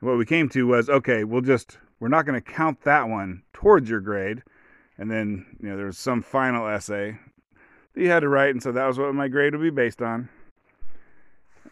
what 0.00 0.18
we 0.18 0.26
came 0.26 0.48
to 0.50 0.66
was, 0.66 0.88
okay, 0.88 1.24
we'll 1.24 1.40
just, 1.40 1.78
we're 2.00 2.08
not 2.08 2.26
going 2.26 2.40
to 2.40 2.52
count 2.52 2.82
that 2.82 3.08
one 3.08 3.42
towards 3.52 3.88
your 3.88 4.00
grade. 4.00 4.42
And 4.98 5.10
then, 5.10 5.46
you 5.60 5.68
know, 5.68 5.76
there 5.76 5.86
was 5.86 5.98
some 5.98 6.22
final 6.22 6.68
essay 6.68 7.18
that 7.94 8.00
you 8.00 8.10
had 8.10 8.20
to 8.20 8.28
write. 8.28 8.50
And 8.50 8.62
so 8.62 8.72
that 8.72 8.86
was 8.86 8.98
what 8.98 9.14
my 9.14 9.28
grade 9.28 9.54
would 9.54 9.62
be 9.62 9.70
based 9.70 10.02
on. 10.02 10.28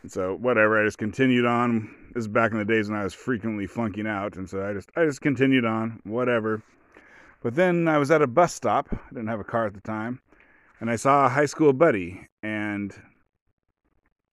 And 0.03 0.11
so 0.11 0.35
whatever, 0.37 0.81
I 0.81 0.87
just 0.87 0.99
continued 0.99 1.47
on. 1.47 1.95
This 2.15 2.23
is 2.23 2.29
back 2.29 2.53
in 2.53 2.59
the 2.59 2.65
days 2.65 2.89
when 2.89 2.99
I 2.99 3.05
was 3.05 3.15
frequently 3.15 3.67
flunking 3.67 4.07
out. 4.07 4.37
And 4.37 4.49
so 4.49 4.69
I 4.69 4.73
just, 4.73 4.91
I 4.97 5.05
just 5.05 5.21
continued 5.21 5.65
on, 5.65 6.01
whatever. 6.05 6.63
But 7.43 7.55
then 7.55 7.87
I 7.89 7.99
was 7.99 8.11
at 8.11 8.23
a 8.23 8.27
bus 8.27 8.55
stop. 8.55 8.89
I 8.93 9.09
didn't 9.11 9.29
have 9.29 9.41
a 9.41 9.45
car 9.45 9.67
at 9.67 9.75
the 9.75 9.81
time. 9.81 10.21
And 10.81 10.91
I 10.91 10.97
saw 10.97 11.27
a 11.27 11.29
high 11.29 11.47
school 11.47 11.73
buddy. 11.73 12.27
And 12.43 12.93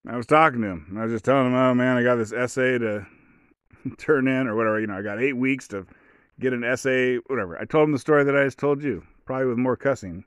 I 0.08 0.18
was 0.18 0.26
talking 0.26 0.62
to 0.62 0.68
him. 0.68 0.96
I 0.98 1.04
was 1.04 1.12
just 1.12 1.26
telling 1.26 1.48
him, 1.48 1.56
oh 1.56 1.74
man, 1.76 1.98
I 1.98 2.04
got 2.04 2.16
this 2.16 2.34
essay 2.34 2.78
to 2.80 3.06
turn 3.98 4.28
in 4.28 4.48
or 4.48 4.56
whatever. 4.56 4.80
You 4.80 4.88
know, 4.88 4.98
I 4.98 5.02
got 5.02 5.22
eight 5.22 5.38
weeks 5.38 5.68
to 5.70 5.86
get 6.40 6.54
an 6.54 6.64
essay, 6.64 7.18
whatever. 7.28 7.60
I 7.60 7.66
told 7.66 7.88
him 7.88 7.92
the 7.92 8.00
story 8.00 8.24
that 8.24 8.36
I 8.36 8.46
just 8.46 8.58
told 8.58 8.84
you, 8.84 9.04
probably 9.26 9.48
with 9.48 9.58
more 9.58 9.76
cussing. 9.76 10.24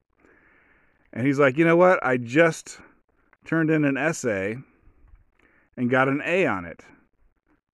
And 1.13 1.27
he's 1.27 1.39
like, 1.39 1.57
you 1.59 1.65
know 1.65 1.77
what? 1.77 2.05
I 2.05 2.17
just 2.17 2.79
turned 3.45 3.71
in 3.71 3.85
an 3.85 3.97
essay 3.97 4.57
and 5.77 5.91
got 5.91 6.09
an 6.09 6.23
A 6.25 6.47
on 6.47 6.65
it. 6.65 6.85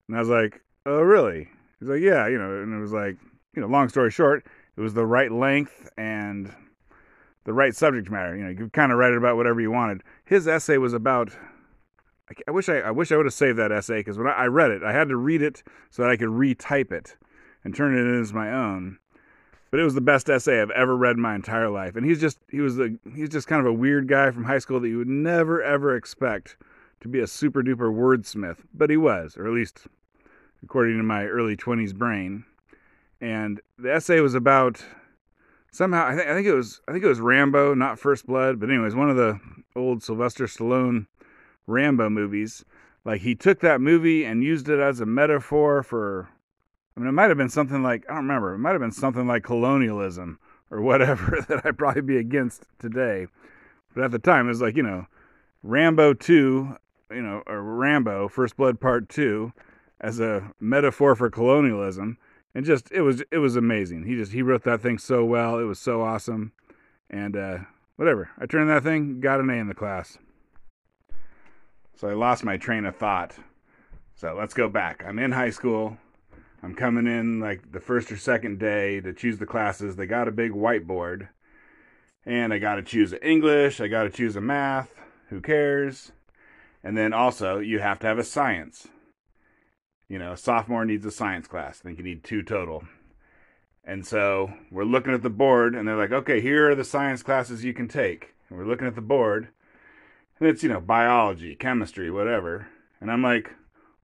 And 0.08 0.16
I 0.16 0.20
was 0.20 0.28
like, 0.28 0.60
oh, 0.86 1.00
really? 1.00 1.48
He's 1.78 1.88
like, 1.88 2.00
yeah, 2.00 2.26
you 2.26 2.38
know, 2.38 2.62
and 2.62 2.74
it 2.74 2.80
was 2.80 2.92
like, 2.92 3.16
you 3.54 3.62
know, 3.62 3.68
long 3.68 3.88
story 3.88 4.10
short, 4.10 4.46
it 4.76 4.80
was 4.80 4.94
the 4.94 5.06
right 5.06 5.30
length 5.30 5.88
and 5.96 6.52
the 7.44 7.52
right 7.52 7.74
subject 7.74 8.10
matter. 8.10 8.36
You 8.36 8.44
know, 8.44 8.50
you 8.50 8.56
could 8.56 8.72
kind 8.72 8.92
of 8.92 8.98
write 8.98 9.12
it 9.12 9.18
about 9.18 9.36
whatever 9.36 9.60
you 9.60 9.70
wanted. 9.70 10.02
His 10.24 10.48
essay 10.48 10.78
was 10.78 10.92
about. 10.92 11.30
I 12.46 12.50
wish 12.50 12.68
I, 12.68 12.78
I 12.78 12.90
wish 12.90 13.12
I 13.12 13.16
would 13.16 13.26
have 13.26 13.34
saved 13.34 13.58
that 13.58 13.72
essay 13.72 14.00
because 14.00 14.18
when 14.18 14.26
I, 14.26 14.32
I 14.32 14.46
read 14.46 14.70
it, 14.70 14.82
I 14.82 14.92
had 14.92 15.08
to 15.08 15.16
read 15.16 15.42
it 15.42 15.62
so 15.90 16.02
that 16.02 16.10
I 16.10 16.16
could 16.16 16.28
retype 16.28 16.92
it 16.92 17.16
and 17.64 17.74
turn 17.74 17.94
it 17.94 18.00
in 18.00 18.20
as 18.20 18.32
my 18.32 18.52
own. 18.52 18.98
But 19.70 19.80
it 19.80 19.84
was 19.84 19.94
the 19.94 20.00
best 20.00 20.30
essay 20.30 20.62
I've 20.62 20.70
ever 20.70 20.96
read 20.96 21.16
in 21.16 21.22
my 21.22 21.34
entire 21.34 21.68
life. 21.68 21.94
And 21.96 22.06
he's 22.06 22.20
just 22.20 22.38
he 22.50 22.60
was 22.60 22.78
a 22.78 22.90
he's 23.14 23.28
just 23.28 23.48
kind 23.48 23.60
of 23.60 23.66
a 23.66 23.72
weird 23.72 24.08
guy 24.08 24.30
from 24.30 24.44
high 24.44 24.58
school 24.58 24.80
that 24.80 24.88
you 24.88 24.98
would 24.98 25.08
never 25.08 25.62
ever 25.62 25.94
expect 25.94 26.56
to 27.00 27.08
be 27.08 27.20
a 27.20 27.26
super 27.26 27.62
duper 27.62 27.92
wordsmith, 27.92 28.58
but 28.74 28.90
he 28.90 28.96
was, 28.96 29.36
or 29.36 29.46
at 29.46 29.52
least 29.52 29.86
according 30.64 30.96
to 30.96 31.04
my 31.04 31.24
early 31.24 31.56
20s 31.56 31.94
brain 31.94 32.44
and 33.20 33.60
the 33.78 33.92
essay 33.92 34.20
was 34.20 34.34
about 34.34 34.84
somehow 35.70 36.06
I 36.06 36.16
think 36.16 36.28
I 36.28 36.34
think 36.34 36.46
it 36.46 36.54
was 36.54 36.80
I 36.88 36.92
think 36.92 37.04
it 37.04 37.08
was 37.08 37.20
Rambo, 37.20 37.74
not 37.74 37.98
First 37.98 38.26
Blood, 38.26 38.60
but 38.60 38.70
anyways, 38.70 38.94
one 38.94 39.10
of 39.10 39.16
the 39.16 39.40
old 39.74 40.02
Sylvester 40.02 40.46
Stallone 40.46 41.06
Rambo 41.68 42.10
movies. 42.10 42.64
Like 43.04 43.20
he 43.20 43.34
took 43.34 43.60
that 43.60 43.80
movie 43.80 44.24
and 44.24 44.42
used 44.42 44.68
it 44.68 44.80
as 44.80 45.00
a 45.00 45.06
metaphor 45.06 45.82
for 45.82 46.28
I 46.96 47.00
mean 47.00 47.08
it 47.08 47.12
might 47.12 47.28
have 47.28 47.38
been 47.38 47.48
something 47.48 47.82
like 47.82 48.04
I 48.08 48.14
don't 48.14 48.26
remember, 48.26 48.54
it 48.54 48.58
might 48.58 48.72
have 48.72 48.80
been 48.80 48.90
something 48.90 49.26
like 49.26 49.44
colonialism 49.44 50.38
or 50.70 50.80
whatever 50.82 51.44
that 51.48 51.64
I'd 51.64 51.78
probably 51.78 52.02
be 52.02 52.16
against 52.16 52.64
today. 52.78 53.26
But 53.94 54.04
at 54.04 54.10
the 54.10 54.18
time 54.18 54.46
it 54.46 54.50
was 54.50 54.60
like, 54.60 54.76
you 54.76 54.82
know, 54.82 55.06
Rambo 55.62 56.14
2, 56.14 56.76
you 57.12 57.22
know, 57.22 57.42
or 57.46 57.62
Rambo 57.62 58.28
First 58.28 58.56
Blood 58.56 58.80
Part 58.80 59.08
2 59.08 59.52
as 60.00 60.20
a 60.20 60.52
metaphor 60.60 61.14
for 61.14 61.30
colonialism 61.30 62.18
and 62.54 62.66
just 62.66 62.90
it 62.90 63.02
was 63.02 63.22
it 63.30 63.38
was 63.38 63.56
amazing. 63.56 64.04
He 64.04 64.16
just 64.16 64.32
he 64.32 64.42
wrote 64.42 64.64
that 64.64 64.80
thing 64.80 64.98
so 64.98 65.24
well. 65.24 65.58
It 65.58 65.64
was 65.64 65.78
so 65.78 66.02
awesome, 66.02 66.52
and 67.08 67.36
uh, 67.36 67.58
whatever. 67.96 68.30
I 68.38 68.46
turned 68.46 68.68
that 68.70 68.82
thing, 68.82 69.20
got 69.20 69.38
an 69.38 69.48
A 69.50 69.54
in 69.54 69.68
the 69.68 69.74
class. 69.74 70.18
So 71.98 72.08
I 72.08 72.14
lost 72.14 72.44
my 72.44 72.56
train 72.56 72.86
of 72.86 72.96
thought. 72.96 73.34
So 74.14 74.34
let's 74.38 74.54
go 74.54 74.68
back. 74.68 75.04
I'm 75.06 75.18
in 75.18 75.32
high 75.32 75.50
school. 75.50 75.98
I'm 76.62 76.74
coming 76.74 77.06
in 77.06 77.40
like 77.40 77.72
the 77.72 77.80
first 77.80 78.10
or 78.10 78.16
second 78.16 78.58
day 78.58 79.00
to 79.00 79.12
choose 79.12 79.38
the 79.38 79.46
classes. 79.46 79.96
They 79.96 80.06
got 80.06 80.28
a 80.28 80.32
big 80.32 80.52
whiteboard, 80.52 81.28
and 82.24 82.52
I 82.52 82.58
got 82.58 82.76
to 82.76 82.82
choose 82.82 83.14
English. 83.20 83.80
I 83.80 83.88
got 83.88 84.04
to 84.04 84.10
choose 84.10 84.36
a 84.36 84.40
math. 84.40 84.94
Who 85.28 85.40
cares? 85.40 86.12
And 86.82 86.96
then 86.96 87.12
also 87.12 87.58
you 87.58 87.80
have 87.80 87.98
to 88.00 88.06
have 88.06 88.18
a 88.18 88.24
science 88.24 88.88
you 90.08 90.18
know, 90.18 90.32
a 90.32 90.36
sophomore 90.36 90.84
needs 90.84 91.04
a 91.04 91.10
science 91.10 91.46
class. 91.46 91.80
I 91.80 91.84
think 91.84 91.98
you 91.98 92.04
need 92.04 92.24
two 92.24 92.42
total. 92.42 92.84
And 93.84 94.06
so 94.06 94.52
we're 94.70 94.84
looking 94.84 95.14
at 95.14 95.22
the 95.22 95.30
board, 95.30 95.74
and 95.74 95.86
they're 95.86 95.96
like, 95.96 96.12
okay, 96.12 96.40
here 96.40 96.70
are 96.70 96.74
the 96.74 96.84
science 96.84 97.22
classes 97.22 97.64
you 97.64 97.74
can 97.74 97.88
take. 97.88 98.34
And 98.48 98.58
we're 98.58 98.66
looking 98.66 98.86
at 98.86 98.94
the 98.94 99.02
board, 99.02 99.48
and 100.38 100.48
it's, 100.48 100.62
you 100.62 100.68
know, 100.68 100.80
biology, 100.80 101.54
chemistry, 101.54 102.10
whatever. 102.10 102.68
And 103.00 103.10
I'm 103.10 103.22
like, 103.22 103.50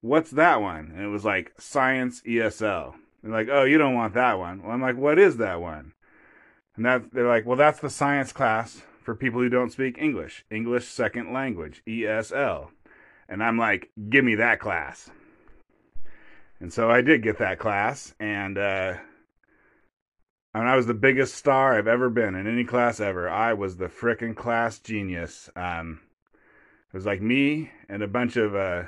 what's 0.01 0.31
that 0.33 0.61
one? 0.61 0.93
And 0.95 1.05
it 1.05 1.09
was 1.09 1.25
like 1.25 1.53
science 1.59 2.23
ESL. 2.23 2.95
They're 3.23 3.33
like, 3.33 3.49
oh, 3.51 3.65
you 3.65 3.79
don't 3.79 3.95
want 3.95 4.15
that 4.15 4.39
one. 4.39 4.63
Well, 4.63 4.73
I'm 4.73 4.83
like, 4.83 4.97
what 4.97 5.19
is 5.19 5.39
that 5.39 5.61
one? 5.61 5.93
And 6.77 6.85
that 6.85 7.13
they're 7.13 7.29
like, 7.29 7.47
well, 7.47 7.57
that's 7.57 7.81
the 7.81 7.91
science 7.91 8.33
class 8.33 8.83
for 9.03 9.15
people 9.15 9.41
who 9.41 9.49
don't 9.49 9.73
speak 9.73 9.99
English, 9.99 10.45
English 10.51 10.87
second 10.87 11.33
language, 11.33 11.83
ESL. 11.87 12.69
And 13.29 13.43
I'm 13.43 13.59
like, 13.59 13.91
give 14.11 14.25
me 14.25 14.35
that 14.37 14.61
class. 14.61 15.11
And 16.61 16.73
so 16.73 16.91
I 16.91 17.01
did 17.01 17.23
get 17.23 17.39
that 17.39 17.59
class, 17.59 18.15
and 18.19 18.57
uh, 18.57 18.95
I, 20.55 20.59
mean, 20.59 20.69
I 20.69 20.77
was 20.77 20.87
the 20.87 20.95
biggest 20.95 21.35
star 21.35 21.77
I've 21.77 21.89
ever 21.89 22.09
been 22.09 22.35
in 22.35 22.47
any 22.47 22.65
class 22.65 23.01
ever. 23.01 23.29
I 23.29 23.53
was 23.55 23.77
the 23.77 23.89
frickin' 23.89 24.37
class 24.37 24.79
genius. 24.79 25.51
Um, 25.57 26.01
was 26.95 27.05
like 27.05 27.21
me 27.21 27.71
and 27.89 28.03
a 28.03 28.09
bunch 28.09 28.37
of 28.37 28.55
uh, 28.55 28.85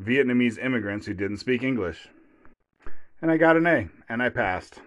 Vietnamese 0.00 0.62
immigrants 0.62 1.06
who 1.06 1.14
didn't 1.14 1.38
speak 1.38 1.62
English. 1.62 2.08
And 3.22 3.30
I 3.30 3.38
got 3.38 3.56
an 3.56 3.66
A, 3.66 3.88
and 4.08 4.22
I 4.22 4.28
passed. 4.28 4.80